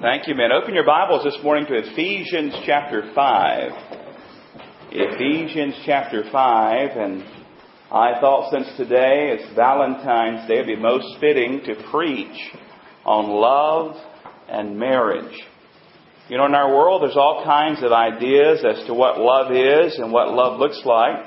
[0.00, 0.50] Thank you, men.
[0.50, 3.72] Open your Bibles this morning to Ephesians chapter 5.
[4.92, 7.22] Ephesians chapter 5, and
[7.92, 12.34] I thought since today is Valentine's Day, it would be most fitting to preach
[13.04, 13.94] on love
[14.48, 15.38] and marriage.
[16.30, 19.98] You know, in our world, there's all kinds of ideas as to what love is
[19.98, 21.26] and what love looks like.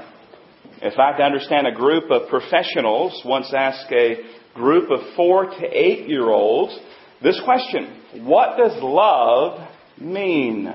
[0.81, 4.15] In fact, I understand a group of professionals once asked a
[4.55, 6.75] group of four to eight year olds
[7.23, 9.67] this question What does love
[9.99, 10.73] mean?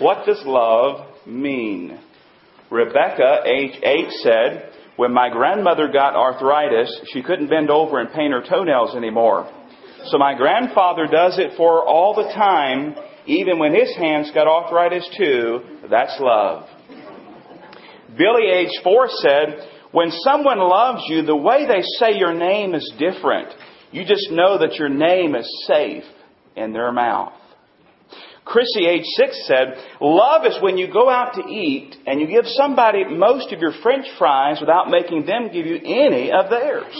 [0.00, 2.00] What does love mean?
[2.70, 8.32] Rebecca, age eight, said, When my grandmother got arthritis, she couldn't bend over and paint
[8.32, 9.50] her toenails anymore.
[10.06, 12.94] So my grandfather does it for her all the time,
[13.26, 15.60] even when his hands got arthritis too.
[15.90, 16.68] That's love.
[18.16, 22.90] Billy, age four, said, When someone loves you, the way they say your name is
[22.98, 23.48] different.
[23.90, 26.04] You just know that your name is safe
[26.56, 27.32] in their mouth.
[28.44, 32.46] Chrissy, age six, said, Love is when you go out to eat and you give
[32.46, 36.94] somebody most of your french fries without making them give you any of theirs.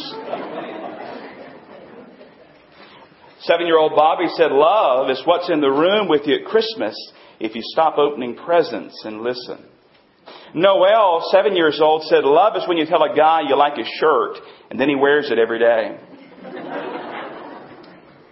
[3.40, 6.94] Seven year old Bobby said, Love is what's in the room with you at Christmas
[7.40, 9.64] if you stop opening presents and listen.
[10.54, 13.88] Noel, seven years old, said, Love is when you tell a guy you like his
[13.98, 14.36] shirt
[14.70, 15.98] and then he wears it every day.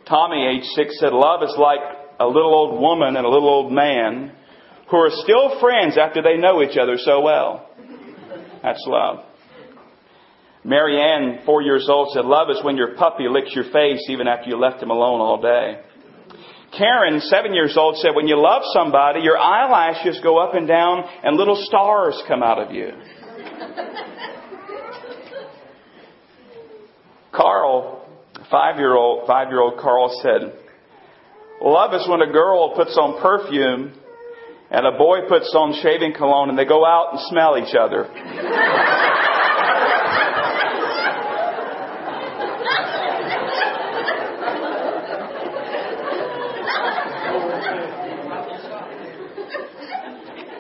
[0.09, 1.81] Tommy, age six, said, Love is like
[2.21, 4.33] a little old woman and a little old man
[4.91, 7.69] who are still friends after they know each other so well.
[8.63, 9.25] That's love.
[10.65, 14.51] Marianne, four years old, said, Love is when your puppy licks your face even after
[14.51, 15.81] you left him alone all day.
[16.77, 21.05] Karen, seven years old, said, When you love somebody, your eyelashes go up and down
[21.23, 22.91] and little stars come out of you.
[27.37, 28.09] Carl,
[28.51, 30.53] five year old five year old Carl said,
[31.61, 33.93] Love is when a girl puts on perfume
[34.71, 38.05] and a boy puts on shaving cologne and they go out and smell each other.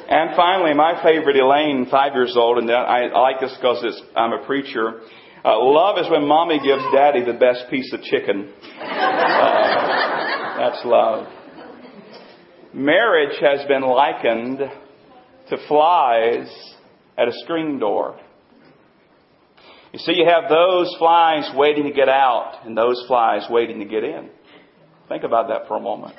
[0.08, 3.84] And finally, my favorite, Elaine, five years old, and I, I like this because
[4.14, 5.00] I'm a preacher.
[5.44, 8.52] Uh, love is when mommy gives daddy the best piece of chicken.
[8.80, 11.28] Uh, that's love.
[12.72, 16.48] Marriage has been likened to flies
[17.16, 18.18] at a screen door.
[19.92, 23.86] You see, you have those flies waiting to get out and those flies waiting to
[23.86, 24.28] get in.
[25.08, 26.16] Think about that for a moment.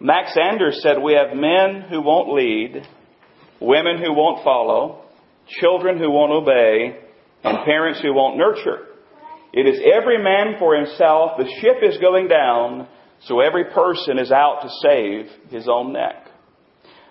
[0.00, 2.82] Max Anders said, We have men who won't lead,
[3.60, 5.04] women who won't follow,
[5.60, 7.05] children who won't obey,
[7.46, 8.86] and parents who won't nurture.
[9.52, 11.38] It is every man for himself.
[11.38, 12.88] The ship is going down,
[13.24, 16.26] so every person is out to save his own neck.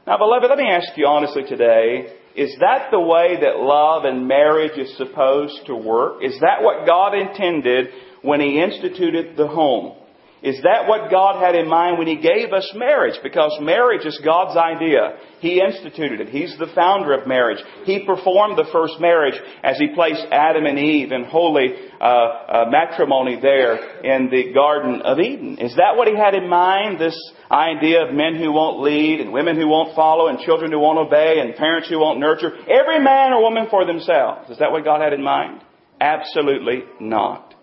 [0.06, 4.28] Now, beloved, let me ask you honestly today, is that the way that love and
[4.28, 6.22] marriage is supposed to work?
[6.22, 7.88] Is that what God intended
[8.22, 9.98] when He instituted the home?
[10.46, 13.20] Is that what God had in mind when He gave us marriage?
[13.24, 15.18] Because marriage is God's idea.
[15.40, 16.30] He instituted it.
[16.30, 17.58] He's the founder of marriage.
[17.86, 22.66] He performed the first marriage as He placed Adam and Eve in holy uh, uh,
[22.70, 25.58] matrimony there in the Garden of Eden.
[25.58, 27.00] Is that what He had in mind?
[27.00, 27.20] This
[27.50, 31.00] idea of men who won't lead and women who won't follow and children who won't
[31.00, 32.52] obey and parents who won't nurture.
[32.70, 34.52] Every man or woman for themselves.
[34.52, 35.64] Is that what God had in mind?
[36.00, 37.55] Absolutely not.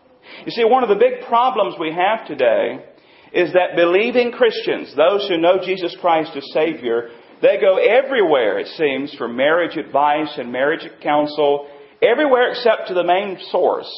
[0.44, 2.84] You see, one of the big problems we have today
[3.32, 7.08] is that believing Christians, those who know Jesus Christ as Savior,
[7.40, 11.68] they go everywhere, it seems, for marriage advice and marriage counsel,
[12.02, 13.90] everywhere except to the main source,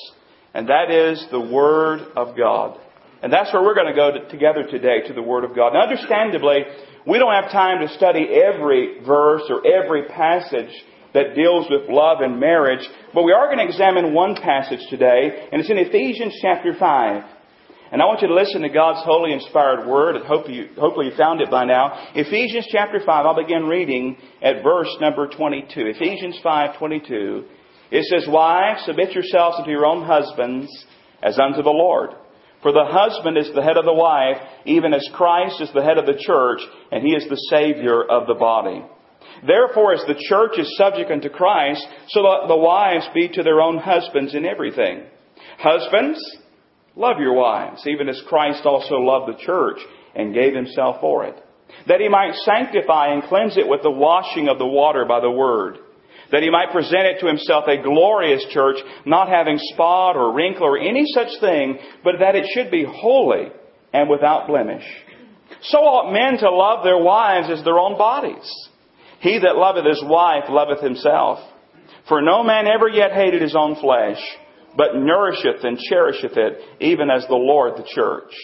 [0.55, 2.79] and that is the Word of God.
[3.23, 5.73] And that's where we're going to go to, together today, to the Word of God.
[5.73, 6.65] Now, understandably,
[7.07, 10.71] we don't have time to study every verse or every passage
[11.15, 15.49] that deals with love and marriage, but we are going to examine one passage today,
[15.51, 17.25] and it's in Ephesians chapter 5.
[17.93, 20.17] And I want you to listen to God's holy inspired word.
[20.27, 22.11] Hope you, hopefully you found it by now.
[22.17, 25.71] Ephesians chapter 5, I'll begin reading at verse number 22.
[25.95, 27.45] Ephesians 5, 22.
[27.93, 30.69] It says, Wives, submit yourselves unto your own husbands
[31.23, 32.11] as unto the Lord.
[32.63, 35.99] For the husband is the head of the wife, even as Christ is the head
[35.99, 36.61] of the church,
[36.91, 38.83] and he is the Savior of the body.
[39.47, 43.61] Therefore, as the church is subject unto Christ, so let the wives be to their
[43.61, 45.05] own husbands in everything.
[45.59, 46.19] Husbands,
[46.97, 49.79] love your wives, even as Christ also loved the church
[50.15, 51.37] and gave himself for it,
[51.89, 55.31] that he might sanctify and cleanse it with the washing of the water by the
[55.31, 55.79] word,
[56.33, 60.67] that he might present it to himself a glorious church, not having spot or wrinkle
[60.67, 63.49] or any such thing, but that it should be holy
[63.93, 64.87] and without blemish.
[65.63, 68.71] So ought men to love their wives as their own bodies.
[69.25, 71.39] He that loveth his wife loveth himself.
[72.09, 74.21] For no man ever yet hated his own flesh,
[74.77, 78.35] but nourisheth and cherisheth it, even as the Lord the church.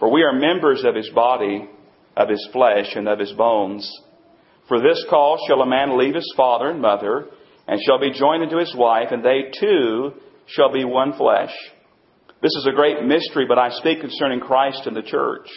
[0.00, 1.68] For we are members of his body,
[2.16, 3.88] of his flesh, and of his bones.
[4.66, 7.26] For this cause shall a man leave his father and mother,
[7.68, 10.14] and shall be joined unto his wife, and they two
[10.46, 11.54] shall be one flesh.
[12.42, 15.48] This is a great mystery, but I speak concerning Christ and the church.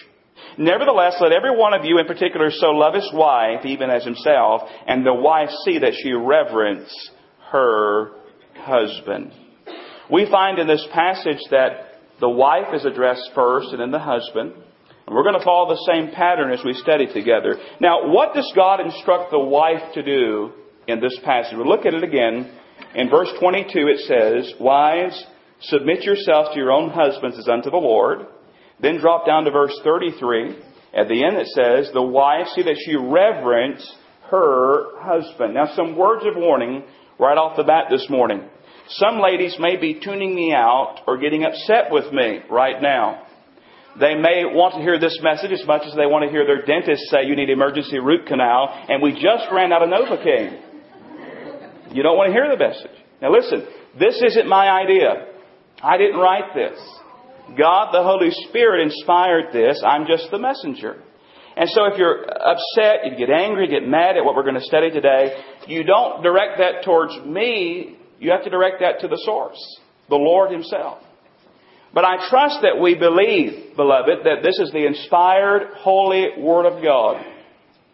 [0.58, 4.62] Nevertheless, let every one of you in particular so love his wife, even as himself,
[4.88, 6.90] and the wife see that she reverence
[7.52, 8.12] her
[8.56, 9.32] husband.
[10.12, 14.54] We find in this passage that the wife is addressed first and then the husband.
[15.06, 17.56] And we're going to follow the same pattern as we study together.
[17.80, 20.52] Now, what does God instruct the wife to do
[20.88, 21.54] in this passage?
[21.56, 22.52] We'll look at it again.
[22.96, 25.24] In verse 22 it says, Wives,
[25.62, 28.26] submit yourselves to your own husbands as unto the Lord.
[28.82, 30.56] Then drop down to verse 33.
[30.94, 33.86] At the end it says, The wife, see that she reverence
[34.30, 35.54] her husband.
[35.54, 36.84] Now some words of warning
[37.20, 38.50] right off the bat this morning.
[38.88, 43.24] Some ladies may be tuning me out or getting upset with me right now.
[44.00, 46.66] They may want to hear this message as much as they want to hear their
[46.66, 50.62] dentist say you need emergency root canal and we just ran out of Novocaine.
[51.96, 52.92] You don't want to hear the message.
[53.22, 53.66] Now listen,
[53.98, 55.28] this isn't my idea.
[55.82, 56.78] I didn't write this.
[57.58, 59.82] God, the Holy Spirit, inspired this.
[59.86, 61.02] I'm just the messenger.
[61.58, 64.62] And so if you're upset, you get angry, get mad at what we're going to
[64.62, 67.98] study today, you don't direct that towards me.
[68.20, 69.60] You have to direct that to the source,
[70.10, 71.00] the Lord Himself.
[71.94, 76.84] But I trust that we believe, beloved, that this is the inspired, holy Word of
[76.84, 77.24] God.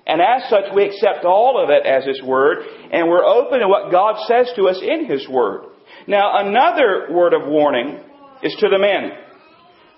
[0.08, 3.68] And as such, we accept all of it as His Word, and we're open to
[3.68, 5.66] what God says to us in His Word.
[6.08, 8.00] Now, another word of warning
[8.42, 9.12] is to the men.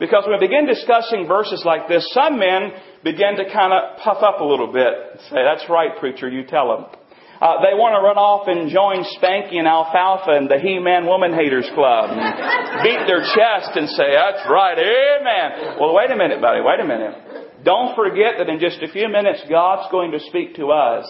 [0.04, 2.76] Because when we begin discussing verses like this, some men
[3.08, 6.44] begin to kind of puff up a little bit and say, that's right, preacher, you
[6.44, 6.92] tell them.
[7.40, 11.32] Uh, they want to run off and join Spanky and Alfalfa and the He-Man Woman
[11.32, 12.20] Haters Club and
[12.84, 15.80] beat their chest and say, that's right, amen.
[15.80, 17.64] Well, wait a minute, buddy, wait a minute.
[17.64, 21.08] Don't forget that in just a few minutes, God's going to speak to us.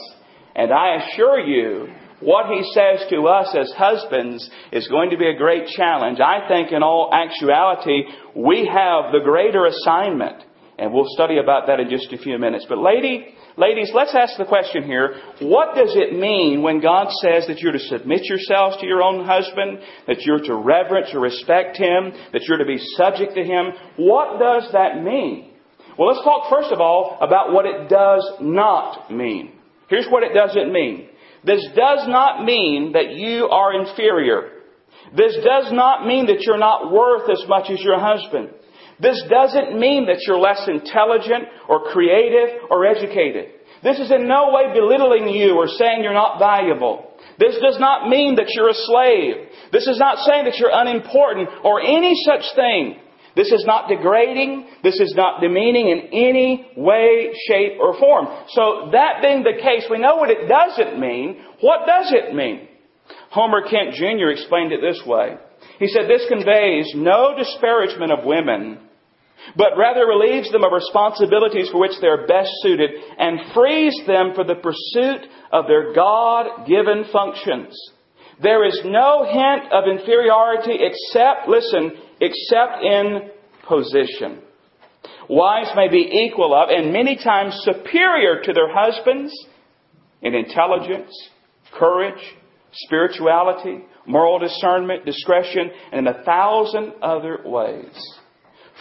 [0.54, 1.89] And I assure you,
[2.25, 6.20] what he says to us as husbands is going to be a great challenge.
[6.20, 8.04] I think in all actuality,
[8.36, 10.44] we have the greater assignment.
[10.78, 12.66] And we'll study about that in just a few minutes.
[12.68, 15.16] But lady, ladies, let's ask the question here.
[15.40, 19.24] What does it mean when God says that you're to submit yourselves to your own
[19.24, 23.68] husband, that you're to reverence or respect him, that you're to be subject to him?
[23.98, 25.52] What does that mean?
[25.98, 29.52] Well, let's talk first of all about what it does not mean.
[29.90, 31.10] Here's what it doesn't mean.
[31.45, 34.50] This does not mean that you are inferior.
[35.16, 38.50] This does not mean that you're not worth as much as your husband.
[39.00, 43.51] This doesn't mean that you're less intelligent or creative or educated.
[43.84, 47.12] This is in no way belittling you or saying you're not valuable.
[47.38, 49.50] This does not mean that you're a slave.
[49.72, 53.02] This is not saying that you're unimportant or any such thing.
[53.35, 54.68] This is not degrading.
[54.83, 58.27] This is not demeaning in any way, shape, or form.
[58.50, 61.41] So that being the case, we know what it doesn't mean.
[61.62, 62.68] What does it mean?
[63.31, 64.30] Homer Kent Jr.
[64.30, 65.35] explained it this way.
[65.80, 68.80] He said, this conveys no disparagement of women,
[69.57, 74.43] but rather relieves them of responsibilities for which they're best suited and frees them for
[74.43, 77.75] the pursuit of their God-given functions.
[78.41, 81.91] There is no hint of inferiority except, listen,
[82.24, 83.30] except in
[83.68, 84.42] position.
[85.30, 89.34] Wives may be equal of and many times superior to their husbands
[90.22, 91.12] in intelligence,
[91.77, 92.22] courage,
[92.72, 98.20] spirituality, moral discernment, discretion, and in a thousand other ways.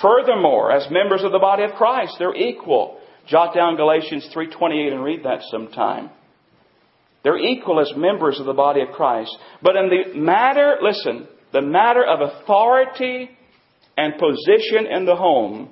[0.01, 2.99] Furthermore, as members of the body of Christ, they're equal.
[3.29, 6.11] Jot down Galatians 3.28 and read that sometime.
[7.23, 9.37] They're equal as members of the body of Christ.
[9.63, 13.31] But in the matter, listen, the matter of authority
[13.97, 15.71] and position in the home,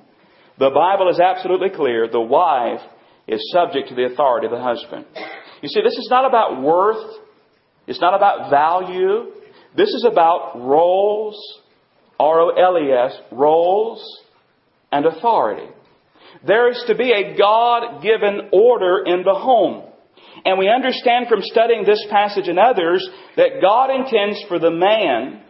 [0.59, 2.07] the Bible is absolutely clear.
[2.07, 2.81] The wife
[3.27, 5.05] is subject to the authority of the husband.
[5.61, 7.03] You see, this is not about worth.
[7.87, 9.31] It's not about value.
[9.75, 11.37] This is about roles,
[12.19, 14.21] R-O-L-E-S, roles
[14.91, 15.67] and authority.
[16.45, 19.87] There is to be a God-given order in the home.
[20.45, 23.07] And we understand from studying this passage and others
[23.37, 25.41] that God intends for the man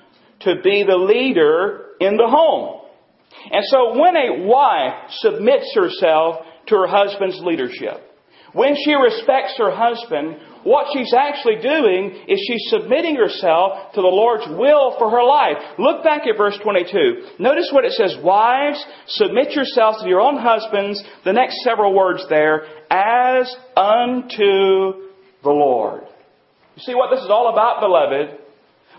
[0.44, 2.82] to be the leader in the home.
[3.52, 8.12] And so when a wife submits herself to her husband's leadership,
[8.54, 14.08] When she respects her husband, what she's actually doing is she's submitting herself to the
[14.08, 15.58] Lord's will for her life.
[15.80, 17.38] Look back at verse 22.
[17.40, 22.26] Notice what it says, Wives, submit yourselves to your own husbands, the next several words
[22.30, 25.08] there, as unto
[25.44, 26.04] the Lord.
[26.76, 28.38] You see what this is all about, beloved?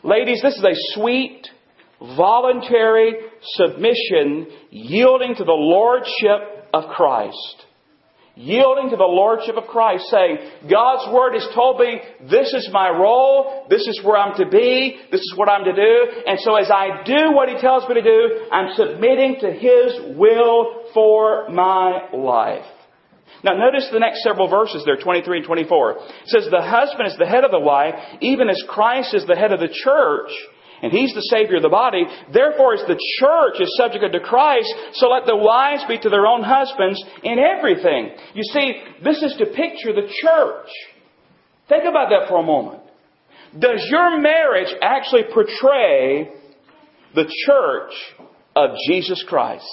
[0.04, 1.47] Ladies, this is a sweet,
[2.00, 3.14] voluntary
[3.54, 7.66] submission yielding to the Lordship of Christ.
[8.35, 12.88] Yielding to the Lordship of Christ, saying, God's Word has told me this is my
[12.88, 16.56] role, this is where I'm to be, this is what I'm to do, and so
[16.56, 21.49] as I do what He tells me to do, I'm submitting to His will for
[21.50, 22.64] my life.
[23.45, 25.93] Now notice the next several verses there, 23 and 24.
[25.93, 29.37] It says, The husband is the head of the wife, even as Christ is the
[29.37, 30.31] head of the church,
[30.83, 32.05] and He's the Savior of the body.
[32.33, 36.27] Therefore, as the church is subject to Christ, so let the wives be to their
[36.27, 38.11] own husbands in everything.
[38.35, 40.71] You see, this is to picture the church.
[41.69, 42.83] Think about that for a moment.
[43.59, 46.33] Does your marriage actually portray
[47.15, 47.93] the church
[48.57, 49.69] of Jesus Christ?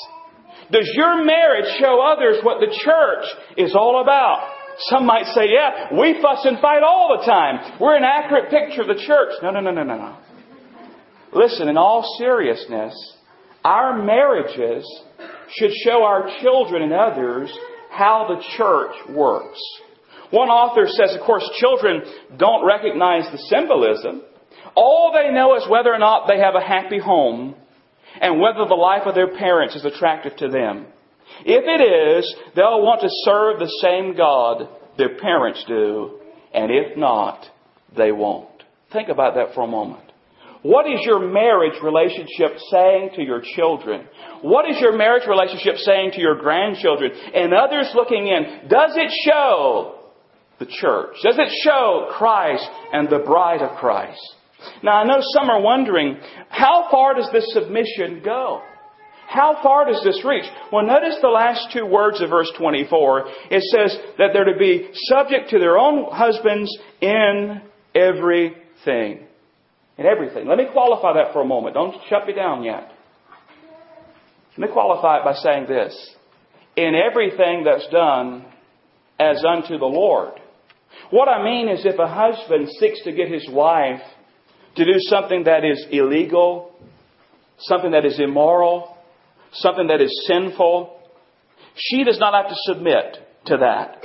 [0.71, 3.25] Does your marriage show others what the church
[3.57, 4.55] is all about?
[4.89, 7.79] Some might say, yeah, we fuss and fight all the time.
[7.81, 9.33] We're an accurate picture of the church.
[9.41, 10.17] No, no, no, no, no, no.
[11.33, 12.93] Listen, in all seriousness,
[13.63, 14.87] our marriages
[15.51, 17.51] should show our children and others
[17.89, 19.59] how the church works.
[20.31, 22.03] One author says, of course, children
[22.37, 24.21] don't recognize the symbolism.
[24.75, 27.55] All they know is whether or not they have a happy home
[28.21, 30.87] and whether the life of their parents is attractive to them.
[31.45, 36.19] If it is, they'll want to serve the same God their parents do,
[36.53, 37.45] and if not,
[37.95, 38.49] they won't.
[38.91, 40.03] Think about that for a moment.
[40.61, 44.07] What is your marriage relationship saying to your children?
[44.41, 48.67] What is your marriage relationship saying to your grandchildren and others looking in?
[48.67, 49.99] Does it show
[50.59, 51.15] the church?
[51.23, 54.19] Does it show Christ and the bride of Christ?
[54.83, 56.17] Now I know some are wondering,
[56.49, 58.61] how far does this submission go?
[59.27, 60.45] How far does this reach?
[60.71, 63.27] Well, notice the last two words of verse 24.
[63.51, 67.61] It says that they're to be subject to their own husbands in
[67.93, 69.27] everything
[69.99, 70.47] in everything.
[70.47, 71.75] Let me qualify that for a moment.
[71.75, 72.89] Don't shut me down yet.
[74.57, 76.15] Let me qualify it by saying this.
[76.77, 78.45] In everything that's done
[79.19, 80.39] as unto the Lord.
[81.11, 84.01] What I mean is if a husband seeks to get his wife
[84.75, 86.75] to do something that is illegal,
[87.59, 88.97] something that is immoral,
[89.53, 90.99] something that is sinful,
[91.75, 94.03] she does not have to submit to that.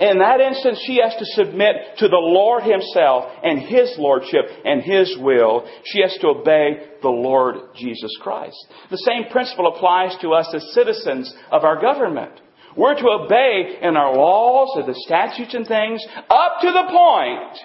[0.00, 4.82] In that instance, she has to submit to the Lord Himself and His Lordship and
[4.82, 5.68] His will.
[5.84, 8.56] She has to obey the Lord Jesus Christ.
[8.90, 12.32] The same principle applies to us as citizens of our government.
[12.76, 17.58] We're to obey in our laws and the statutes and things up to the point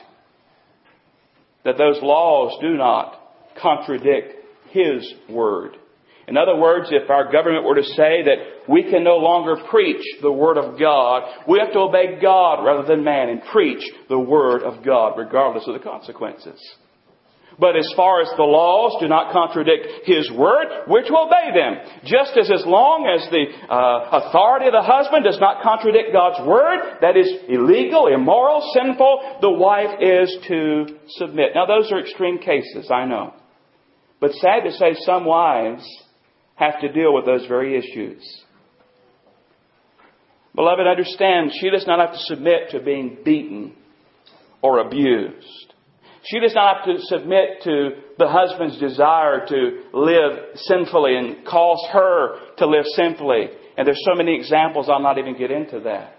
[1.67, 3.19] that those laws do not
[3.61, 4.33] contradict
[4.69, 5.75] His Word.
[6.27, 10.03] In other words, if our government were to say that we can no longer preach
[10.21, 14.19] the Word of God, we have to obey God rather than man and preach the
[14.19, 16.59] Word of God regardless of the consequences.
[17.59, 22.01] But as far as the laws do not contradict His Word, we're to obey them.
[22.05, 26.45] Just as as long as the uh, authority of the husband does not contradict God's
[26.47, 31.53] Word, that is illegal, immoral, sinful, the wife is to submit.
[31.55, 33.33] Now those are extreme cases, I know.
[34.19, 35.83] But sad to say, some wives
[36.55, 38.21] have to deal with those very issues.
[40.53, 43.73] Beloved, understand, she does not have to submit to being beaten
[44.61, 45.66] or abused.
[46.29, 51.85] She does not have to submit to the husband's desire to live sinfully and cause
[51.93, 53.47] her to live sinfully.
[53.77, 56.15] And there's so many examples, I'll not even get into that.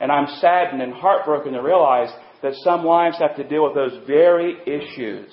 [0.00, 2.10] And I'm saddened and heartbroken to realize
[2.42, 5.32] that some wives have to deal with those very issues.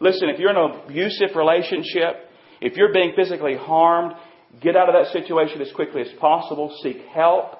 [0.00, 2.28] Listen, if you're in an abusive relationship,
[2.60, 4.14] if you're being physically harmed,
[4.60, 6.76] get out of that situation as quickly as possible.
[6.82, 7.52] Seek help.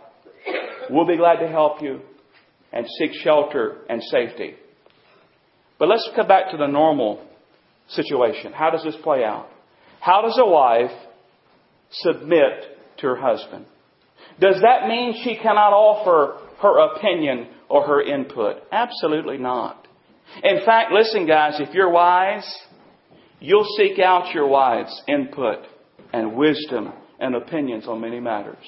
[0.90, 2.00] We'll be glad to help you.
[2.72, 4.56] And seek shelter and safety.
[5.78, 7.24] But let's come back to the normal
[7.88, 8.52] situation.
[8.52, 9.48] How does this play out?
[10.00, 10.90] How does a wife
[11.90, 13.66] submit to her husband?
[14.40, 18.56] Does that mean she cannot offer her opinion or her input?
[18.70, 19.86] Absolutely not.
[20.42, 22.44] In fact, listen guys, if you're wise,
[23.40, 25.58] You'll seek out your wife's input
[26.12, 28.64] and wisdom and opinions on many matters.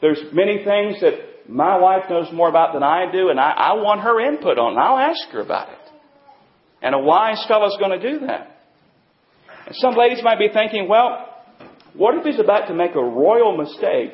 [0.00, 3.72] There's many things that my wife knows more about than I do, and I, I
[3.74, 5.78] want her input on, I'll ask her about it.
[6.82, 8.60] And a wise fellow is going to do that.
[9.66, 11.34] And some ladies might be thinking, well,
[11.94, 14.12] what if he's about to make a royal mistake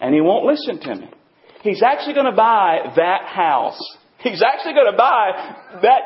[0.00, 1.10] and he won't listen to me?
[1.62, 3.80] He's actually going to buy that house.
[4.18, 5.30] He's actually going to buy
[5.82, 6.00] that,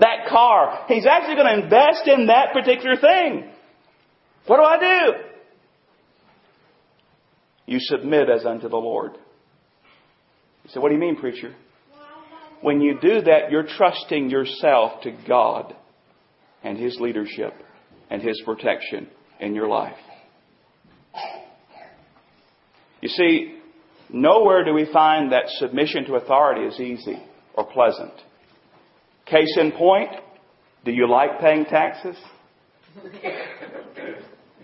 [0.00, 0.84] that car.
[0.88, 3.50] He's actually going to invest in that particular thing.
[4.46, 5.12] What do I do?
[7.66, 9.12] You submit as unto the Lord.
[10.64, 11.54] You say, what do you mean, preacher?
[12.62, 15.74] When you do that, you're trusting yourself to God
[16.62, 17.54] and His leadership
[18.10, 19.08] and His protection
[19.40, 19.96] in your life.
[23.00, 23.58] You see,
[24.10, 27.22] nowhere do we find that submission to authority is easy
[27.54, 28.12] or pleasant.
[29.24, 30.10] Case in point,
[30.84, 32.16] do you like paying taxes?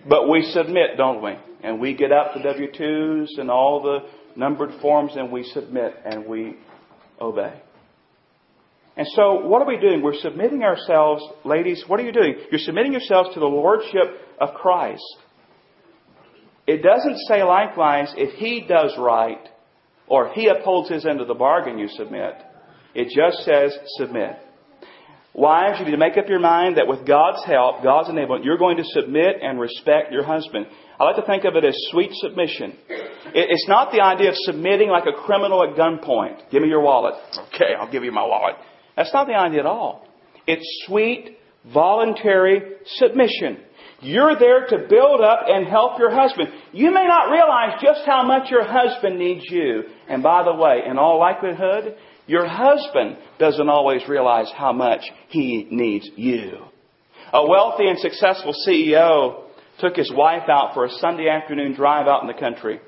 [0.07, 1.33] But we submit, don't we?
[1.63, 6.27] And we get out the W-2s and all the numbered forms and we submit and
[6.27, 6.55] we
[7.19, 7.61] obey.
[8.97, 10.01] And so what are we doing?
[10.01, 12.35] We're submitting ourselves, ladies, what are you doing?
[12.51, 15.17] You're submitting yourselves to the Lordship of Christ.
[16.65, 19.47] It doesn't say likewise, if He does right,
[20.07, 22.33] or He upholds His end of the bargain, you submit.
[22.95, 24.37] It just says submit.
[25.35, 28.57] Wives, you need to make up your mind that with God's help, God's enablement, you're
[28.57, 30.65] going to submit and respect your husband.
[30.99, 32.75] I like to think of it as sweet submission.
[33.35, 36.49] It's not the idea of submitting like a criminal at gunpoint.
[36.49, 37.13] Give me your wallet.
[37.53, 38.55] Okay, I'll give you my wallet.
[38.97, 40.05] That's not the idea at all.
[40.47, 41.37] It's sweet,
[41.71, 42.61] voluntary
[42.95, 43.59] submission.
[44.01, 46.49] You're there to build up and help your husband.
[46.73, 49.83] You may not realize just how much your husband needs you.
[50.09, 55.67] And by the way, in all likelihood, your husband doesn't always realize how much he
[55.69, 56.65] needs you.
[57.33, 59.43] A wealthy and successful CEO
[59.79, 62.79] took his wife out for a Sunday afternoon drive out in the country.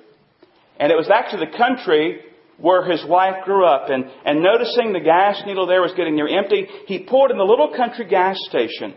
[0.80, 2.22] And it was actually the country
[2.62, 3.90] where his wife grew up.
[3.90, 7.44] And, and noticing the gas needle there was getting near empty, he pulled in the
[7.44, 8.94] little country gas station.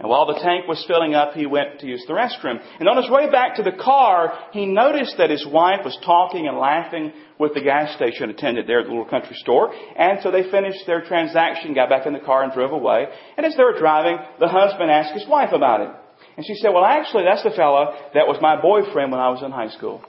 [0.00, 2.58] And while the tank was filling up, he went to use the restroom.
[2.78, 6.48] And on his way back to the car, he noticed that his wife was talking
[6.48, 9.74] and laughing with the gas station attendant there at the little country store.
[9.74, 13.08] And so they finished their transaction, got back in the car and drove away.
[13.36, 15.90] And as they were driving, the husband asked his wife about it.
[16.38, 19.42] And she said, well actually that's the fellow that was my boyfriend when I was
[19.42, 20.02] in high school.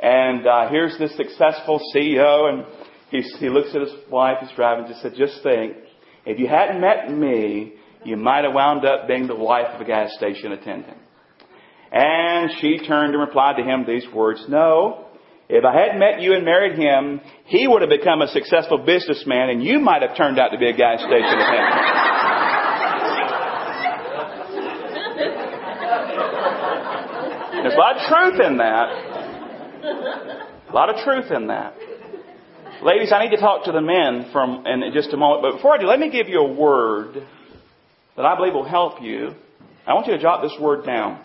[0.00, 2.64] And uh, here's this successful CEO and
[3.10, 5.76] he, he looks at his wife, he's driving, and just said, just think,
[6.26, 9.84] if you hadn't met me, you might have wound up being the wife of a
[9.84, 10.98] gas station attendant.
[11.90, 15.06] And she turned and replied to him these words, No,
[15.48, 19.48] if I hadn't met you and married him, he would have become a successful businessman
[19.48, 21.74] and you might have turned out to be a gas station attendant.
[27.62, 29.07] There's a lot of truth in that.
[29.84, 31.74] A lot of truth in that.
[32.82, 35.74] Ladies, I need to talk to the men from in just a moment, but before
[35.74, 37.26] I do, let me give you a word
[38.16, 39.34] that I believe will help you.
[39.86, 41.24] I want you to jot this word down.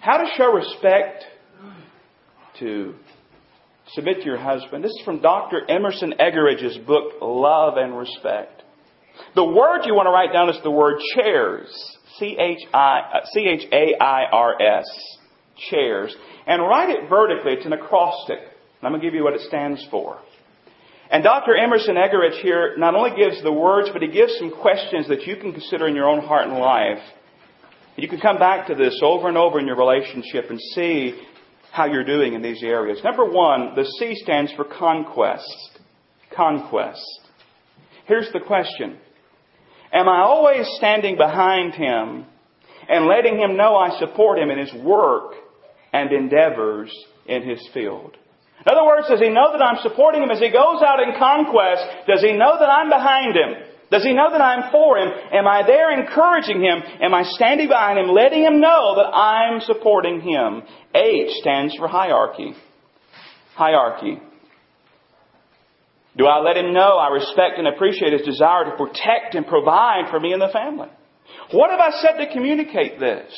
[0.00, 1.24] How to show respect
[2.58, 2.94] to
[3.94, 4.84] submit to your husband.
[4.84, 5.68] This is from Dr.
[5.68, 8.62] Emerson Eggerichs' book, Love and Respect.
[9.34, 11.68] The word you want to write down is the word chairs.
[12.18, 14.84] C-H-I, uh, C-H-A-I-R-S.
[15.70, 16.14] Chairs.
[16.46, 17.52] And write it vertically.
[17.52, 18.38] It's an acrostic.
[18.82, 20.18] I'm going to give you what it stands for.
[21.10, 21.54] And Dr.
[21.54, 25.36] Emerson Eggerich here not only gives the words, but he gives some questions that you
[25.36, 27.02] can consider in your own heart and life.
[27.96, 31.20] You can come back to this over and over in your relationship and see
[31.70, 32.98] how you're doing in these areas.
[33.04, 35.78] Number one, the C stands for conquest.
[36.34, 37.20] Conquest.
[38.06, 38.98] Here's the question.
[39.92, 42.24] Am I always standing behind him
[42.88, 45.34] and letting him know I support him in his work
[45.92, 46.92] and endeavors
[47.26, 48.16] in his field?
[48.64, 51.18] In other words, does he know that I'm supporting him as he goes out in
[51.18, 51.82] conquest?
[52.06, 53.72] Does he know that I'm behind him?
[53.90, 55.12] Does he know that I'm for him?
[55.32, 56.80] Am I there encouraging him?
[57.02, 60.62] Am I standing behind him, letting him know that I'm supporting him?
[60.94, 62.54] H stands for hierarchy.
[63.54, 64.18] Hierarchy.
[66.16, 70.10] Do I let him know I respect and appreciate his desire to protect and provide
[70.10, 70.88] for me and the family?
[71.50, 73.32] What have I said to communicate this?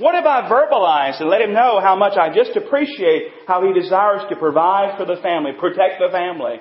[0.00, 3.78] What if I verbalize and let him know how much I just appreciate how he
[3.78, 6.56] desires to provide for the family, protect the family?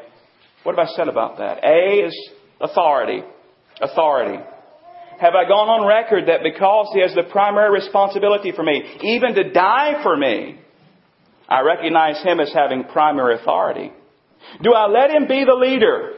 [0.64, 1.64] What have I said about that?
[1.64, 3.24] A is authority.
[3.82, 4.44] Authority.
[5.22, 9.34] Have I gone on record that because he has the primary responsibility for me, even
[9.36, 10.60] to die for me,
[11.48, 13.94] I recognize him as having primary authority?
[14.62, 16.12] Do I let him be the leader?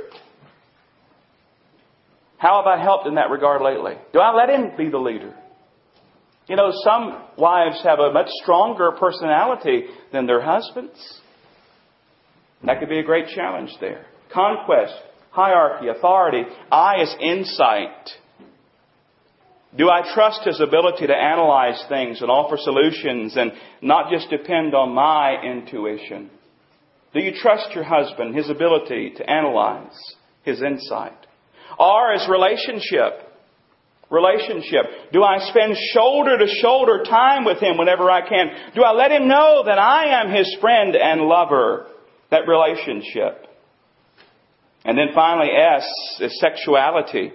[2.38, 3.94] How have I helped in that regard lately?
[4.12, 5.36] Do I let him be the leader?
[6.52, 11.22] You know, some wives have a much stronger personality than their husbands.
[12.66, 14.06] That could be a great challenge there.
[14.34, 14.94] Conquest,
[15.30, 16.44] hierarchy, authority.
[16.70, 18.10] I is insight.
[19.78, 24.76] Do I trust his ability to analyze things and offer solutions and not just depend
[24.76, 26.30] on my intuition?
[27.14, 29.98] Do you trust your husband, his ability to analyze,
[30.44, 31.16] his insight?
[31.80, 33.31] Or his relationship?
[34.12, 35.14] Relationship.
[35.14, 38.74] Do I spend shoulder to shoulder time with him whenever I can?
[38.76, 41.88] Do I let him know that I am his friend and lover?
[42.30, 43.48] That relationship.
[44.84, 45.88] And then finally, S
[46.20, 47.32] is sexuality.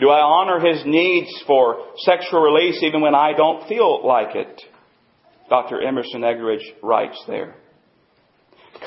[0.00, 4.62] Do I honor his needs for sexual release even when I don't feel like it?
[5.50, 5.82] Dr.
[5.82, 7.56] Emerson Eggerichs writes there.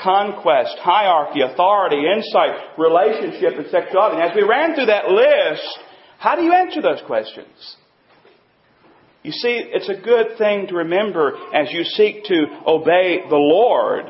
[0.02, 4.20] Conquest, hierarchy, authority, insight, relationship, and sexuality.
[4.20, 5.78] And as we ran through that list,
[6.18, 7.76] how do you answer those questions?
[9.22, 14.06] You see, it's a good thing to remember as you seek to obey the Lord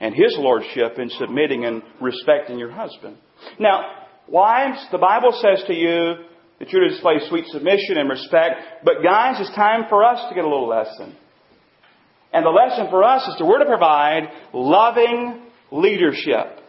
[0.00, 3.16] and His Lordship in submitting and respecting your husband.
[3.58, 6.24] Now, Wives, the Bible says to you
[6.58, 8.84] that you're to display sweet submission and respect.
[8.84, 11.14] But guys, it's time for us to get a little lesson.
[12.32, 16.60] And the lesson for us is that we're to provide loving leadership.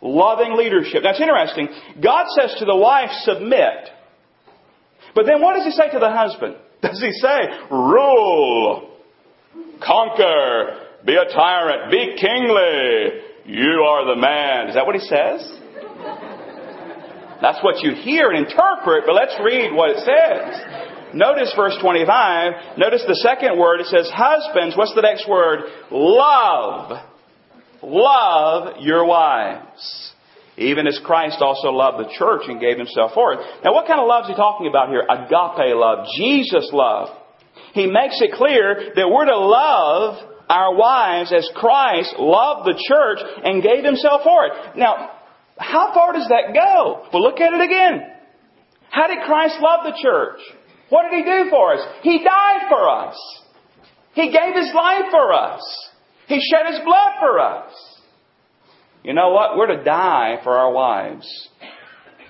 [0.00, 1.02] Loving leadership.
[1.02, 1.68] That's interesting.
[2.02, 3.90] God says to the wife, submit.
[5.14, 6.56] But then what does he say to the husband?
[6.82, 8.98] Does he say, rule,
[9.84, 14.68] conquer, be a tyrant, be kingly, you are the man?
[14.68, 15.58] Is that what he says?
[17.42, 21.14] That's what you hear and interpret, but let's read what it says.
[21.14, 22.78] Notice verse 25.
[22.78, 23.80] Notice the second word.
[23.80, 25.60] It says, Husbands, what's the next word?
[25.90, 27.00] Love.
[27.82, 30.12] Love your wives.
[30.56, 33.40] Even as Christ also loved the church and gave himself for it.
[33.64, 35.06] Now, what kind of love is he talking about here?
[35.08, 36.06] Agape love.
[36.16, 37.16] Jesus love.
[37.74, 43.18] He makes it clear that we're to love our wives as Christ loved the church
[43.44, 44.76] and gave himself for it.
[44.76, 45.10] Now,
[45.58, 47.06] how far does that go?
[47.12, 48.18] Well, look at it again.
[48.90, 50.40] How did Christ love the church?
[50.88, 51.80] What did He do for us?
[52.02, 53.16] He died for us.
[54.14, 55.87] He gave His life for us.
[56.28, 57.72] He shed His blood for us.
[59.02, 59.56] You know what?
[59.56, 61.26] We're to die for our wives.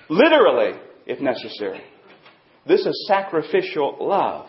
[0.09, 1.83] Literally, if necessary.
[2.67, 4.47] This is sacrificial love.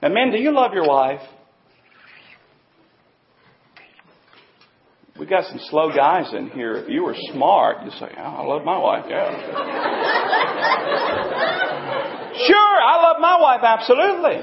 [0.00, 1.20] Now, men, do you love your wife?
[5.18, 6.74] We got some slow guys in here.
[6.74, 9.28] If you were smart, you'd say, oh, I love my wife, yeah.
[12.46, 14.38] sure, I love my wife, absolutely.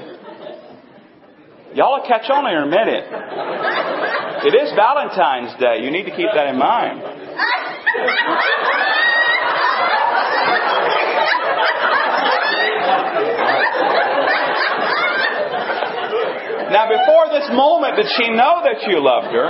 [1.74, 3.04] Y'all will catch on here in a minute.
[4.44, 5.80] It is Valentine's Day.
[5.82, 7.00] You need to keep that in mind.
[16.68, 19.48] Now, before this moment, did she know that you loved her?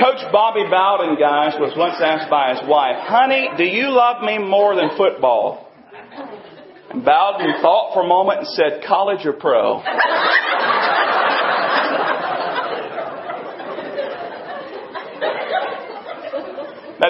[0.00, 4.38] Coach Bobby Bowden, guys, was once asked by his wife, Honey, do you love me
[4.38, 5.70] more than football?
[6.90, 9.82] And Bowden thought for a moment and said, College or pro?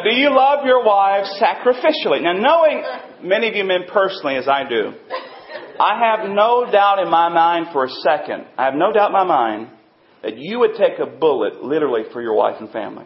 [0.05, 2.23] Do you love your wives sacrificially?
[2.23, 2.83] Now, knowing
[3.23, 4.93] many of you men personally as I do,
[5.81, 9.13] I have no doubt in my mind for a second, I have no doubt in
[9.13, 9.69] my mind
[10.23, 13.05] that you would take a bullet literally for your wife and family.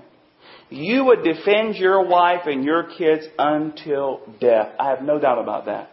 [0.70, 4.74] You would defend your wife and your kids until death.
[4.78, 5.90] I have no doubt about that.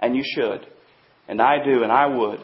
[0.00, 0.66] And you should.
[1.28, 2.40] And I do, and I would.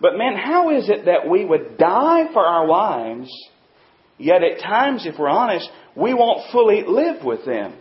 [0.00, 3.30] But man, how is it that we would die for our wives,
[4.16, 5.68] yet at times, if we're honest,
[6.00, 7.74] we won't fully live with them?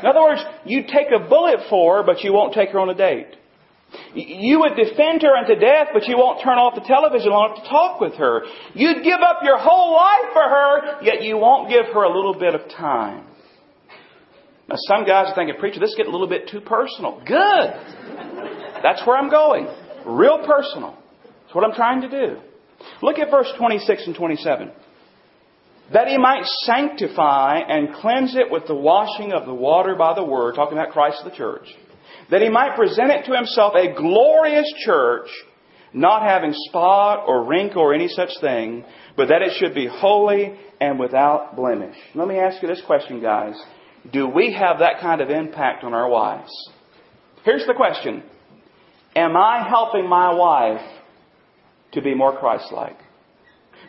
[0.00, 2.88] In other words, you take a bullet for her, but you won't take her on
[2.88, 3.34] a date.
[4.14, 7.64] You would defend her unto death, but you won't turn off the television long enough
[7.64, 8.42] to talk with her.
[8.74, 12.38] You'd give up your whole life for her, yet you won't give her a little
[12.38, 13.24] bit of time.
[14.68, 17.22] Now, some guys are thinking, preacher, this is getting a little bit too personal.
[17.24, 17.68] Good.
[18.82, 19.66] That's where I'm going.
[20.04, 20.96] Real personal.
[21.42, 22.36] That's what I'm trying to do.
[23.02, 24.70] Look at verse 26 and 27
[25.92, 30.24] that he might sanctify and cleanse it with the washing of the water by the
[30.24, 31.66] word, talking about Christ the church,
[32.30, 35.28] that he might present it to himself a glorious church,
[35.94, 38.84] not having spot or wrinkle or any such thing,
[39.16, 41.96] but that it should be holy and without blemish.
[42.14, 43.54] Let me ask you this question, guys.
[44.12, 46.50] Do we have that kind of impact on our wives?
[47.44, 48.22] Here's the question.
[49.16, 50.86] Am I helping my wife
[51.92, 52.98] to be more Christ-like?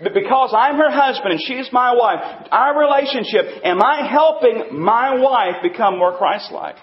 [0.01, 5.19] But because I'm her husband and she's my wife, our relationship, am I helping my
[5.19, 6.77] wife become more Christ-like?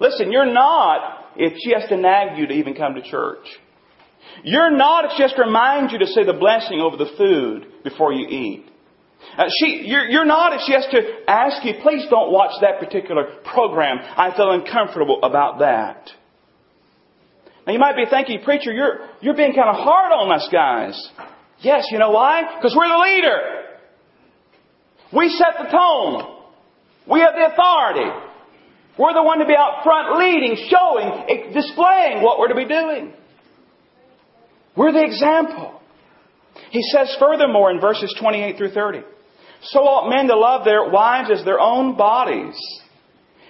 [0.00, 3.46] Listen, you're not if she has to nag you to even come to church.
[4.42, 7.84] You're not if she has to remind you to say the blessing over the food
[7.84, 8.66] before you eat.
[9.36, 12.78] Uh, she, you're, you're not if she has to ask you, please don't watch that
[12.78, 13.98] particular program.
[14.00, 16.10] I feel uncomfortable about that.
[17.66, 21.10] Now you might be thinking, preacher, you're, you're being kind of hard on us guys.
[21.60, 22.42] Yes, you know why?
[22.56, 23.58] Because we're the leader.
[25.12, 26.36] We set the tone.
[27.10, 28.10] We have the authority.
[28.98, 33.12] We're the one to be out front leading, showing, displaying what we're to be doing.
[34.76, 35.80] We're the example.
[36.70, 39.00] He says furthermore in verses 28 through 30,
[39.62, 42.56] So ought men to love their wives as their own bodies.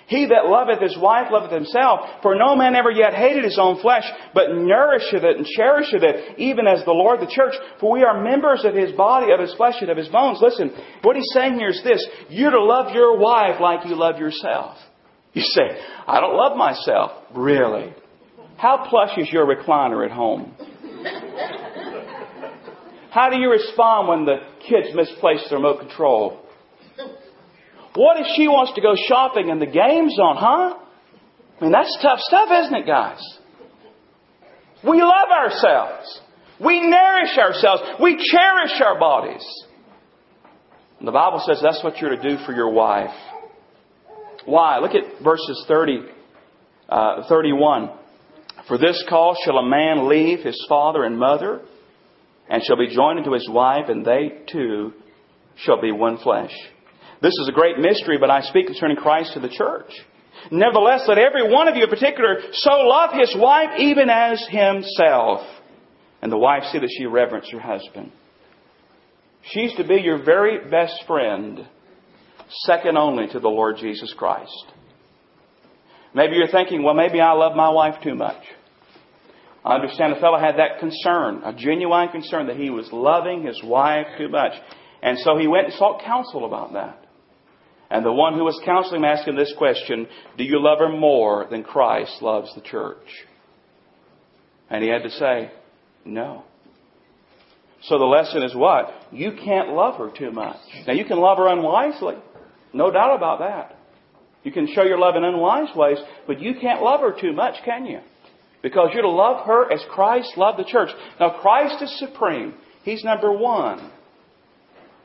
[0.09, 2.01] He that loveth his wife loveth himself.
[2.23, 6.39] For no man ever yet hated his own flesh, but nourisheth it and cherisheth it,
[6.39, 7.53] even as the Lord the church.
[7.79, 10.39] For we are members of his body, of his flesh, and of his bones.
[10.41, 12.05] Listen, what he's saying here is this.
[12.31, 14.79] You're to love your wife like you love yourself.
[15.35, 17.13] You say, I don't love myself.
[17.35, 17.93] Really?
[18.57, 20.55] How plush is your recliner at home?
[23.11, 26.48] How do you respond when the kids misplace the remote control?
[27.99, 30.79] What if she wants to go shopping and the game's on, huh?
[31.59, 33.19] I mean, that's tough stuff, isn't it, guys?
[34.85, 36.21] We love ourselves.
[36.65, 37.83] We nourish ourselves.
[38.01, 39.45] We cherish our bodies.
[41.01, 43.11] And the Bible says that's what you're to do for your wife.
[44.45, 44.79] Why?
[44.79, 46.03] Look at verses 30,
[46.89, 47.91] uh, 31.
[48.69, 51.63] For this cause shall a man leave his father and mother,
[52.49, 54.93] and shall be joined unto his wife, and they two
[55.57, 56.53] shall be one flesh.
[57.21, 59.91] This is a great mystery, but I speak concerning Christ to the church.
[60.51, 65.41] Nevertheless, let every one of you in particular so love his wife even as himself.
[66.23, 68.13] And the wife see that she reverence her husband.
[69.43, 71.67] She's to be your very best friend,
[72.67, 74.67] second only to the Lord Jesus Christ.
[76.15, 78.43] Maybe you're thinking, well, maybe I love my wife too much.
[79.65, 83.61] I understand a fellow had that concern, a genuine concern that he was loving his
[83.63, 84.53] wife too much.
[85.03, 86.98] And so he went and sought counsel about that.
[87.91, 90.89] And the one who was counseling him asked him this question Do you love her
[90.91, 93.27] more than Christ loves the church?
[94.71, 95.51] And he had to say,
[96.05, 96.45] No.
[97.83, 98.91] So the lesson is what?
[99.13, 100.61] You can't love her too much.
[100.87, 102.17] Now you can love her unwisely.
[102.73, 103.77] No doubt about that.
[104.43, 107.55] You can show your love in unwise ways, but you can't love her too much,
[107.65, 108.01] can you?
[108.63, 110.91] Because you're to love her as Christ loved the church.
[111.21, 112.55] Now Christ is supreme.
[112.83, 113.91] He's number one.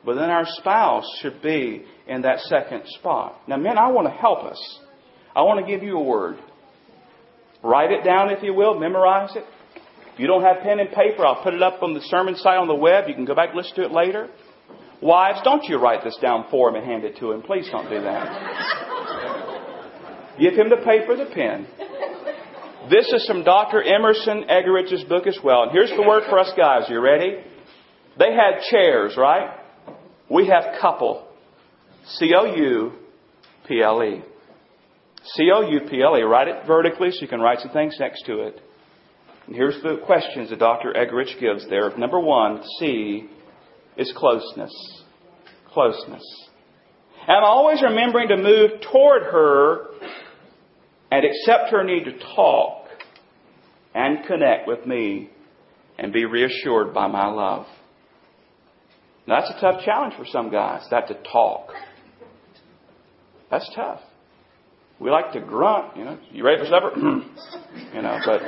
[0.05, 3.39] But then our spouse should be in that second spot.
[3.47, 4.79] Now, men, I want to help us.
[5.35, 6.37] I want to give you a word.
[7.63, 8.77] Write it down, if you will.
[8.77, 9.45] Memorize it.
[10.13, 12.57] If you don't have pen and paper, I'll put it up on the sermon site
[12.57, 13.07] on the web.
[13.07, 14.29] You can go back and listen to it later.
[15.01, 17.41] Wives, don't you write this down for him and hand it to him.
[17.41, 18.29] Please don't do that.
[20.39, 21.67] Give him the paper, the pen.
[22.89, 23.81] This is from Dr.
[23.81, 25.63] Emerson Eggerichs' book as well.
[25.63, 26.89] And here's the word for us guys.
[26.89, 27.37] You ready?
[28.19, 29.62] They had chairs, right?
[30.33, 31.27] We have couple.
[32.07, 32.93] C O U
[33.67, 34.23] P L E.
[35.35, 36.21] C O U P L E.
[36.23, 38.59] Write it vertically so you can write some things next to it.
[39.45, 40.91] And here's the questions that Dr.
[40.93, 41.95] Eggerich gives there.
[41.97, 43.29] Number one, C
[43.95, 44.73] is closeness.
[45.71, 46.23] Closeness.
[47.27, 49.87] Am I always remembering to move toward her
[51.11, 52.87] and accept her need to talk
[53.93, 55.29] and connect with me
[55.99, 57.67] and be reassured by my love?
[59.25, 61.69] Now, that's a tough challenge for some guys, that to talk.
[63.49, 64.01] That's tough.
[64.99, 66.17] We like to grunt, you know.
[66.31, 66.91] You ready for supper?
[67.93, 68.41] you know, but.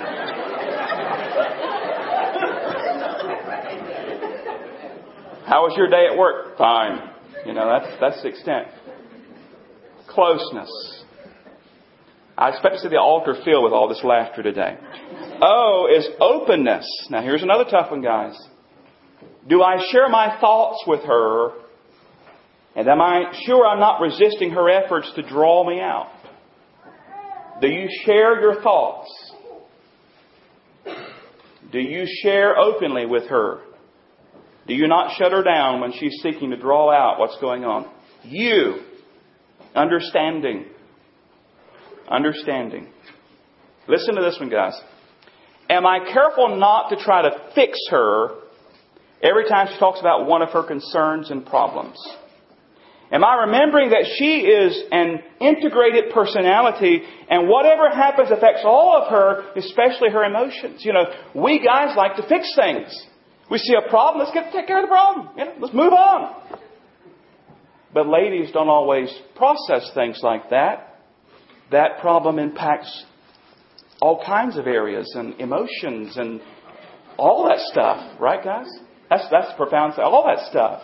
[5.45, 6.57] How was your day at work?
[6.57, 7.09] Fine.
[7.45, 8.67] You know, that's, that's the extent.
[10.07, 11.03] Closeness.
[12.37, 14.77] I expect to see the altar filled with all this laughter today.
[15.41, 16.85] O is openness.
[17.09, 18.35] Now, here's another tough one, guys.
[19.47, 21.51] Do I share my thoughts with her?
[22.75, 26.11] And am I sure I'm not resisting her efforts to draw me out?
[27.61, 29.07] Do you share your thoughts?
[31.71, 33.61] Do you share openly with her?
[34.67, 37.89] Do you not shut her down when she's seeking to draw out what's going on?
[38.23, 38.81] You,
[39.75, 40.65] understanding.
[42.09, 42.87] Understanding.
[43.87, 44.73] Listen to this one, guys.
[45.69, 48.44] Am I careful not to try to fix her
[49.21, 51.97] every time she talks about one of her concerns and problems?
[53.11, 59.09] Am I remembering that she is an integrated personality and whatever happens affects all of
[59.11, 60.83] her, especially her emotions?
[60.83, 62.87] You know, we guys like to fix things.
[63.49, 65.29] We see a problem, let's get take care of the problem.
[65.37, 66.59] You know, let's move on.
[67.93, 70.99] But ladies don't always process things like that.
[71.71, 73.05] That problem impacts
[74.01, 76.41] all kinds of areas and emotions and
[77.17, 78.67] all that stuff, right, guys?
[79.09, 79.93] That's, that's profound.
[79.99, 80.81] All that stuff.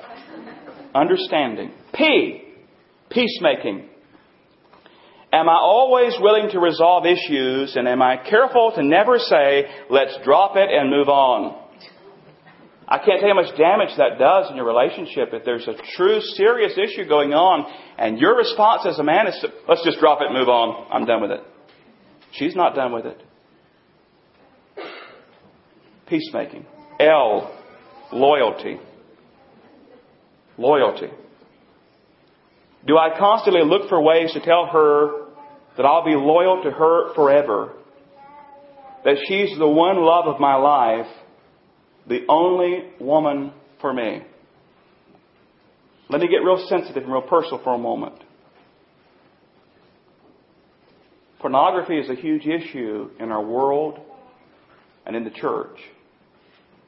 [0.94, 1.72] Understanding.
[1.94, 2.44] P.
[3.10, 3.90] Peacemaking.
[5.34, 10.18] Am I always willing to resolve issues and am I careful to never say, let's
[10.26, 11.58] drop it and move on?
[12.86, 15.76] I can't tell you how much damage that does in your relationship if there's a
[15.96, 17.66] true serious issue going on
[17.98, 20.88] and your response as a man is to, let's just drop it and move on.
[20.92, 21.42] I'm done with it.
[22.34, 23.24] She's not done with it.
[26.08, 26.66] Peacemaking.
[27.00, 27.58] L.
[28.12, 28.78] Loyalty.
[30.58, 31.08] Loyalty.
[32.86, 35.28] Do I constantly look for ways to tell her
[35.78, 37.74] that I'll be loyal to her forever?
[39.06, 41.08] That she's the one love of my life,
[42.08, 44.24] the only woman for me.
[46.10, 48.16] Let me get real sensitive and real personal for a moment.
[51.40, 54.00] Pornography is a huge issue in our world
[55.06, 55.78] and in the church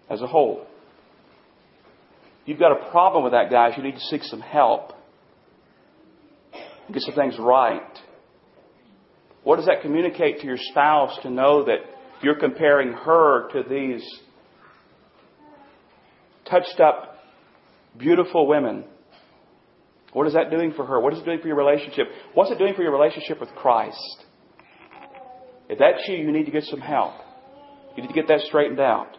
[0.10, 0.68] as a whole.
[2.46, 3.74] You've got a problem with that, guys.
[3.78, 4.94] You need to seek some help.
[6.92, 7.82] Get some things right.
[9.44, 11.78] What does that communicate to your spouse to know that
[12.22, 14.04] you're comparing her to these
[16.50, 17.20] touched up,
[17.98, 18.86] beautiful women?
[20.12, 21.00] What is that doing for her?
[21.00, 22.08] What is it doing for your relationship?
[22.34, 24.26] What's it doing for your relationship with Christ?
[25.70, 27.14] If that's you, you need to get some help.
[27.96, 29.18] You need to get that straightened out.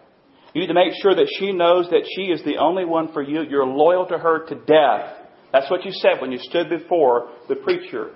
[0.55, 3.23] You need to make sure that she knows that she is the only one for
[3.23, 3.43] you.
[3.43, 5.17] You're loyal to her to death.
[5.53, 8.13] That's what you said when you stood before the preacher.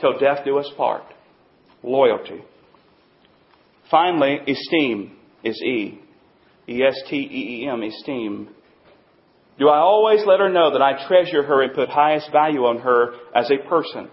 [0.00, 1.04] Till death do us part.
[1.84, 2.42] Loyalty.
[3.90, 6.00] Finally, esteem is E.
[6.68, 8.48] E S T E E M, esteem.
[9.58, 12.78] Do I always let her know that I treasure her and put highest value on
[12.78, 14.08] her as a person?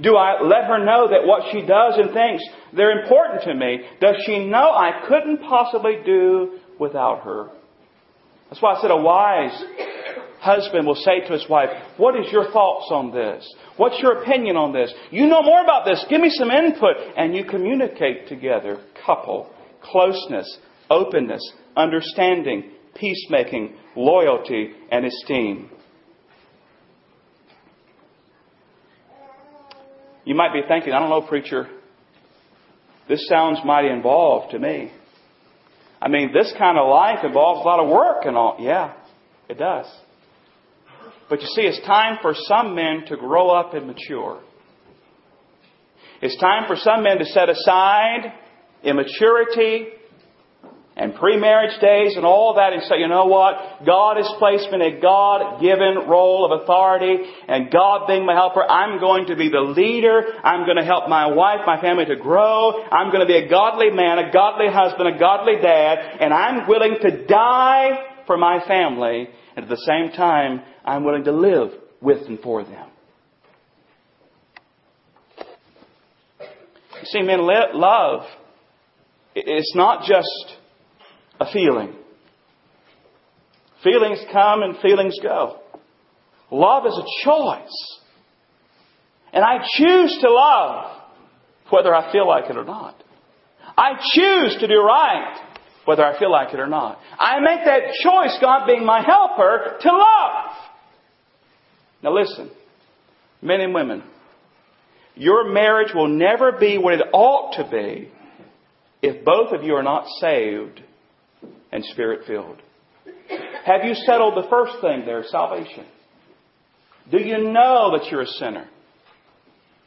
[0.00, 2.42] Do I let her know that what she does and thinks,
[2.74, 3.80] they're important to me?
[4.00, 7.50] Does she know I couldn't possibly do without her?
[8.48, 9.64] That's why I said a wise
[10.42, 13.48] husband will say to his wife, What is your thoughts on this?
[13.76, 14.92] What's your opinion on this?
[15.10, 16.04] You know more about this.
[16.10, 16.96] Give me some input.
[17.16, 18.84] And you communicate together.
[19.06, 19.50] Couple.
[19.82, 20.58] Closeness,
[20.90, 21.40] openness,
[21.76, 25.70] understanding, peacemaking, loyalty, and esteem.
[30.24, 31.68] You might be thinking, I don't know, preacher,
[33.08, 34.92] this sounds mighty involved to me.
[36.00, 38.56] I mean, this kind of life involves a lot of work and all.
[38.60, 38.94] Yeah,
[39.48, 39.86] it does.
[41.28, 44.42] But you see, it's time for some men to grow up and mature.
[46.20, 48.32] It's time for some men to set aside
[48.84, 49.88] immaturity
[50.94, 53.84] and pre-marriage days and all that and say, you know what?
[53.86, 57.16] God has placed me in a God-given role of authority
[57.48, 60.22] and God being my helper, I'm going to be the leader.
[60.44, 62.84] I'm going to help my wife, my family to grow.
[62.84, 66.68] I'm going to be a godly man, a godly husband, a godly dad, and I'm
[66.68, 69.28] willing to die for my family.
[69.56, 71.70] And at the same time, I'm willing to live
[72.02, 72.88] with and for them.
[77.00, 78.26] You see, men, love,
[79.34, 80.58] it's not just
[81.42, 81.94] a feeling.
[83.82, 85.60] Feelings come and feelings go.
[86.50, 87.98] Love is a choice.
[89.32, 91.02] And I choose to love
[91.70, 93.02] whether I feel like it or not.
[93.76, 95.38] I choose to do right
[95.84, 97.00] whether I feel like it or not.
[97.18, 100.56] I make that choice, God being my helper, to love.
[102.02, 102.50] Now listen,
[103.40, 104.04] men and women,
[105.14, 108.10] your marriage will never be what it ought to be
[109.02, 110.82] if both of you are not saved
[111.70, 112.60] and spirit filled.
[113.64, 115.86] Have you settled the first thing there, salvation?
[117.10, 118.68] Do you know that you're a sinner?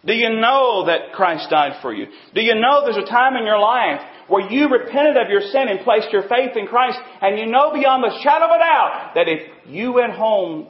[0.05, 2.05] Do you know that Christ died for you?
[2.33, 5.67] Do you know there's a time in your life where you repented of your sin
[5.67, 9.11] and placed your faith in Christ and you know beyond the shadow of a doubt
[9.15, 10.67] that if you went home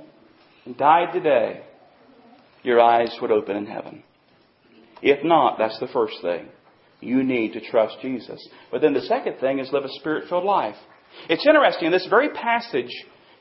[0.66, 1.64] and died today,
[2.64, 4.04] your eyes would open in heaven?
[5.02, 6.48] If not, that's the first thing.
[7.06, 8.46] You need to trust Jesus.
[8.72, 10.76] But then the second thing is live a spirit filled life.
[11.30, 12.92] It's interesting, in this very passage,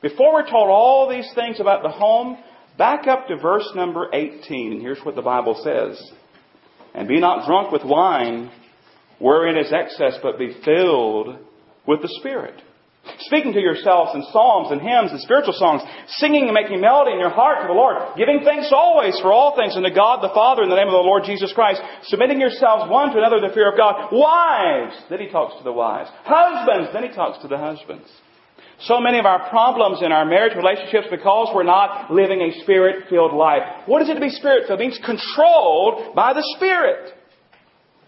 [0.01, 2.37] before we're told all these things about the home,
[2.77, 6.11] back up to verse number 18, and here's what the Bible says.
[6.93, 8.51] And be not drunk with wine,
[9.19, 11.39] wherein is excess, but be filled
[11.87, 12.61] with the Spirit
[13.19, 15.81] speaking to yourselves in psalms and hymns and spiritual songs,
[16.19, 19.55] singing and making melody in your heart to the Lord, giving thanks always for all
[19.55, 22.89] things unto God the Father in the name of the Lord Jesus Christ, submitting yourselves
[22.89, 24.11] one to another in the fear of God.
[24.11, 24.95] Wives!
[25.09, 26.09] Then he talks to the wives.
[26.23, 26.89] Husbands!
[26.93, 28.09] Then he talks to the husbands.
[28.79, 33.33] So many of our problems in our marriage relationships because we're not living a spirit-filled
[33.33, 33.61] life.
[33.85, 34.79] What is it to be spirit-filled?
[34.79, 37.13] It means controlled by the Spirit.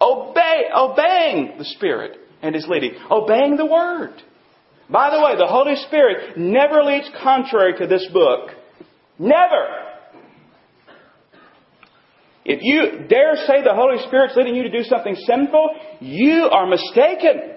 [0.02, 2.96] Obey, obeying the Spirit and His leading.
[3.10, 4.22] Obeying the Word.
[4.90, 8.52] By the way, the Holy Spirit never leads contrary to this book.
[9.20, 9.88] Never.
[12.46, 15.70] If you dare say the Holy Spirit's leading you to do something sinful,
[16.00, 17.56] you are mistaken.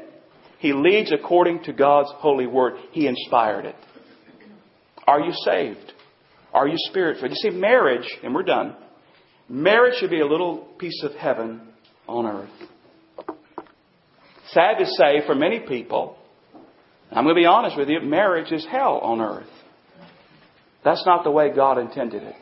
[0.59, 2.75] He leads according to God's holy word.
[2.91, 3.77] He inspired it.
[5.07, 5.93] Are you saved?
[6.53, 7.31] Are you spirit filled?
[7.31, 8.75] You see, marriage, and we're done.
[9.49, 11.61] Marriage should be a little piece of heaven
[12.09, 12.51] on earth.
[14.51, 16.17] Sad to say, for many people,
[17.11, 19.49] I'm going to be honest with you, marriage is hell on earth.
[20.85, 22.37] That's not the way God intended it.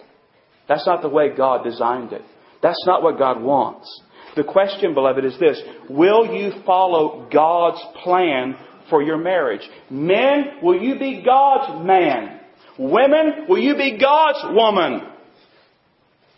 [0.68, 2.22] That's not the way God designed it.
[2.62, 4.02] That's not what God wants.
[4.36, 8.56] The question, beloved, is this Will you follow God's plan
[8.90, 9.66] for your marriage?
[9.90, 12.40] Men, will you be God's man?
[12.78, 15.08] Women, will you be God's woman?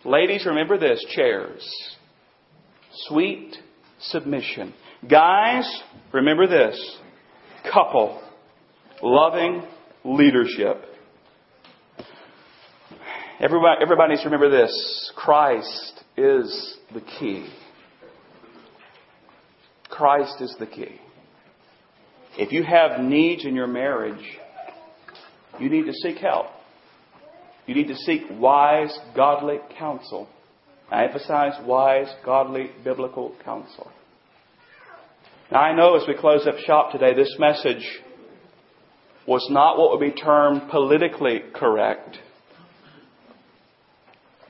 [0.05, 1.69] Ladies, remember this chairs.
[3.09, 3.57] Sweet
[4.01, 4.73] submission.
[5.09, 5.71] Guys,
[6.13, 6.99] remember this
[7.73, 8.23] couple.
[9.03, 9.63] Loving
[10.05, 10.85] leadership.
[13.41, 17.49] Everybody, everybody needs to remember this Christ is the key.
[19.89, 21.01] Christ is the key.
[22.37, 24.25] If you have needs in your marriage,
[25.59, 26.47] you need to seek help.
[27.67, 30.29] You need to seek wise, godly counsel.
[30.91, 33.91] I emphasize wise, godly, biblical counsel.
[35.51, 37.85] Now, I know as we close up shop today, this message
[39.27, 42.19] was not what would be termed politically correct.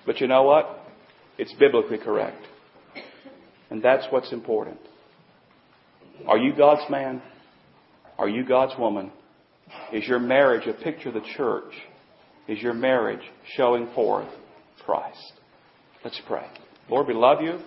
[0.04, 0.78] But you know what?
[1.38, 2.46] It's biblically correct.
[3.70, 4.78] And that's what's important.
[6.26, 7.22] Are you God's man?
[8.18, 9.10] Are you God's woman?
[9.94, 11.72] Is your marriage a picture of the church?
[12.46, 13.22] Is your marriage
[13.56, 14.28] showing forth
[14.84, 15.32] Christ?
[16.04, 16.46] Let's pray.
[16.90, 17.58] Lord, we love you.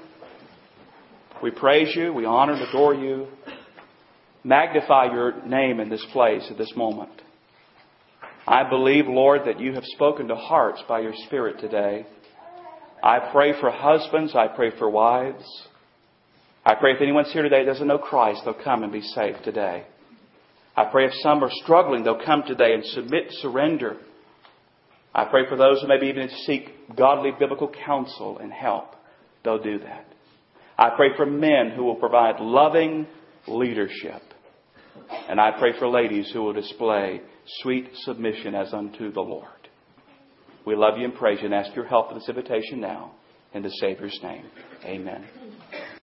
[1.44, 2.14] We praise you.
[2.14, 3.28] We honor and adore you.
[4.46, 7.22] Magnify your name in this place at this moment.
[8.48, 12.06] I believe, Lord, that you have spoken to hearts by your Spirit today.
[13.04, 14.34] I pray for husbands.
[14.34, 15.44] I pray for wives.
[16.66, 19.84] I pray if anyone's here today doesn't know Christ, they'll come and be saved today.
[20.78, 23.98] I pray if some are struggling, they'll come today and submit, surrender.
[25.14, 28.96] I pray for those who maybe even seek godly biblical counsel and help.
[29.44, 30.13] They'll do that.
[30.78, 33.08] I pray for men who will provide loving
[33.48, 34.22] leadership.
[35.30, 37.22] And I pray for ladies who will display
[37.62, 39.48] sweet submission as unto the Lord.
[40.66, 43.12] We love you and praise you and ask your help in this invitation now.
[43.54, 44.46] In the Savior's name.
[44.84, 45.24] Amen.